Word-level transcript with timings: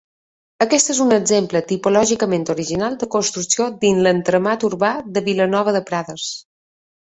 Aquest 0.63 0.87
és 0.93 1.01
un 1.03 1.11
exemple 1.17 1.61
tipològicament 1.71 2.49
original 2.55 2.97
de 3.05 3.09
construcció 3.17 3.69
dins 3.87 4.03
l'entramat 4.09 4.69
urbà 4.73 4.93
de 5.19 5.27
Vilanova 5.33 5.79
de 5.81 5.87
Prades. 5.93 6.29